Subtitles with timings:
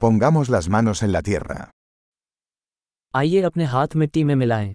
[0.00, 1.70] Pongamos las manos en la tierra.
[3.14, 4.74] आइए अपने हाथ मिट्टी में मिलाएं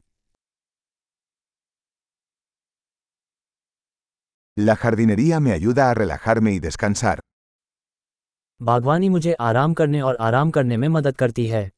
[4.57, 7.19] La jardinería me ayuda a relajarme y descansar.
[8.61, 11.69] बागवानी मुझे आराम करने और आराम करने में मदद करती है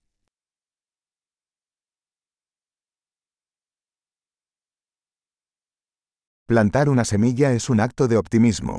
[6.50, 8.76] Plantar una semilla es un acto de optimismo.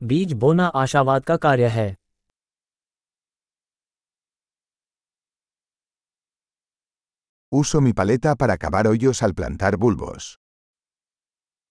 [0.00, 1.86] बीज बोना आशावाद का कार्य है
[7.54, 10.24] Uso mi paleta para cavar hoyos al plantar bulbos.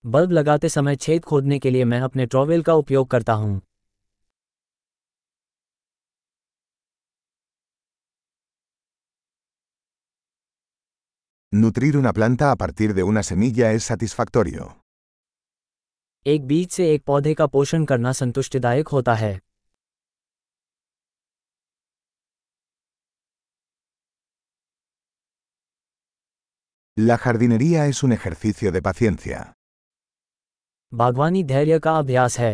[0.06, 3.62] Bulb लगाते समय छेद खोदने के लिए मैं अपने ट्रॉवेल का उपयोग करता हूँ
[11.54, 14.70] Nutrir una planta a partir de una semilla es satisfactorio.
[16.26, 19.40] एक बीज से एक पौधे का पोषण करना संतुष्टिदायक होता है
[26.97, 29.53] La jardinería es un ejercicio de paciencia.
[30.93, 32.53] बागवानी धैर्य का अभ्यास है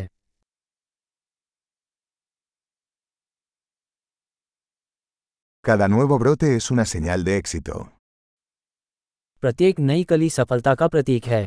[5.64, 7.76] Cada nuevo brote es una señal de éxito.
[9.42, 11.42] प्रत्येक नई कली सफलता का प्रतीक है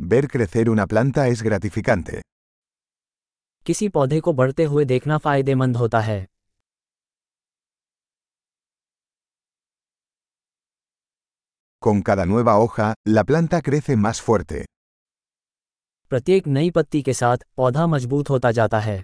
[0.00, 2.20] Ver crecer una planta es gratificante.
[3.66, 6.26] किसी पौधे को बढ़ते हुए देखना फायदेमंद होता है
[11.84, 14.64] Con cada nueva hoja, la planta crece más fuerte.
[16.10, 19.02] प्रत्येक नई पत्ती के साथ पौधा मजबूत होता जाता है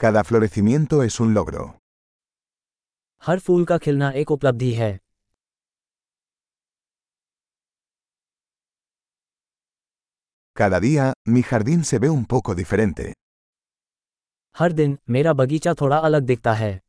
[0.00, 1.64] Cada florecimiento es un logro.
[3.22, 4.92] हर फूल का खिलना एक उपलब्धि है
[10.56, 13.12] Cada día, mi jardín se ve un poco diferente.
[14.55, 16.79] हर दिन मेरा बगीचा थोड़ा अलग दिखता है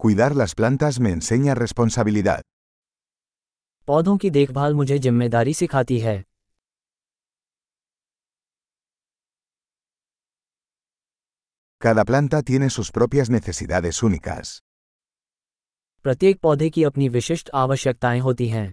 [0.00, 2.42] Cuidar las plantas me enseña responsabilidad.
[3.88, 6.22] पौधों की देखभाल मुझे ज़िम्मेदारी सिखाती है
[11.80, 14.60] Cada planta tiene sus propias necesidades únicas.
[16.04, 18.72] प्रत्येक पौधे की अपनी विशिष्ट आवश्यकताएँ होती हैं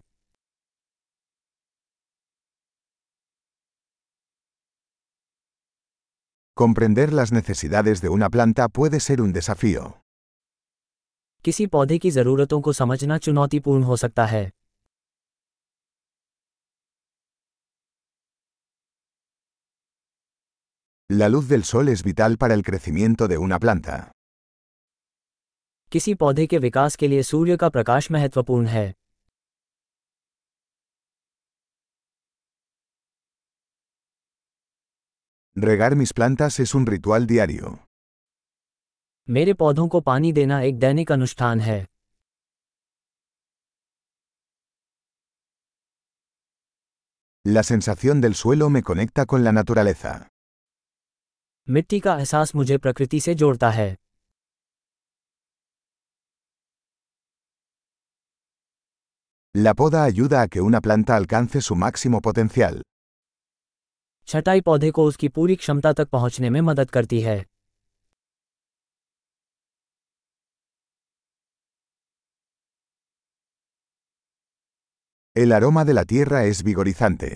[6.60, 9.82] Comprender las necesidades de una planta puede ser un desafío.
[11.44, 14.50] किसी पौधे की ज़रूरतों को समझना चुनौतीपूर्ण हो सकता है
[21.10, 23.98] La luz del sol es vital para el crecimiento de una planta.
[25.92, 28.92] किसी पौधे के विकास के लिए सूर्य का प्रकाश महत्वपूर्ण है
[35.60, 37.76] Regar mis plantas es un ritual diario.
[39.28, 41.84] मेरे पौधों को पानी देना एक दैनिक अनुष्ठान है
[47.44, 50.14] La sensación del suelo me conecta con la naturaleza.
[51.68, 53.94] मिट्टी का एहसास मुझे प्रकृति से जोड़ता है
[59.54, 62.82] La poda ayuda a que una planta alcance su máximo potencial.
[64.31, 67.39] छटाई पौधे को उसकी पूरी क्षमता तक पहुँचने में मदद करती है
[75.35, 77.35] El aroma de la tierra es vigorizante.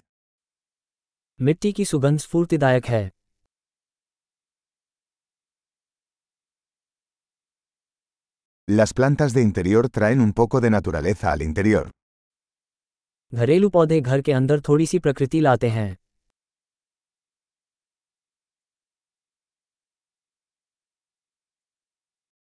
[1.39, 3.09] मिट्टी की सुगंध स्फूर्तिदायक है
[8.67, 11.83] Las plantas de interior traen un poco de naturaleza al interior.
[13.33, 15.87] घरेलू पौधे घर के अंदर थोड़ी सी प्रकृति लाते हैं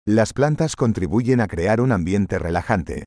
[0.08, 3.02] Las plantas contribuyen a crear un ambiente relajante.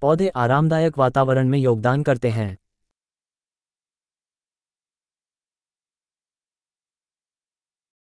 [0.00, 2.56] पौधे आरामदायक वातावरण में योगदान करते हैं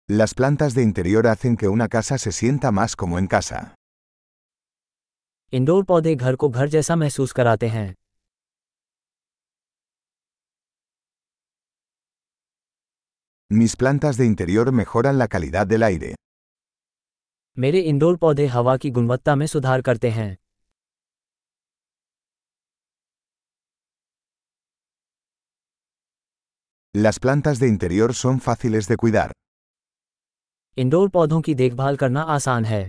[0.09, 3.75] Las plantas de interior hacen que una casa se sienta más como en casa.
[5.55, 7.95] Indoor पौधे घर को घर जैसा महसूस कराते हैं
[13.51, 16.15] Mis plantas de interior mejoran la calidad del aire.
[17.60, 20.36] मेरे इंडोर पौधे हवा की गुणवत्ता में सुधार करते हैं
[26.96, 29.32] Las plantas de interior son fáciles de cuidar.
[30.78, 32.82] Indoor पौधों की देखभाल करना आसान है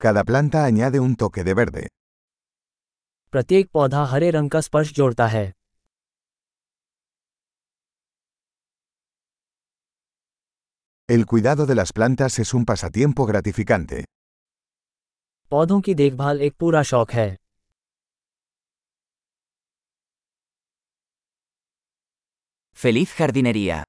[0.00, 1.86] Cada planta añade un toque de verde.
[3.32, 5.52] प्रत्येक पौधा हरे रंग का स्पर्श जोड़ता है
[11.09, 14.05] El cuidado de las plantas es un pasatiempo gratificante.
[15.49, 17.37] पौधों की देखभाल एक पूरा शौक है
[22.83, 23.85] Feliz jardinería.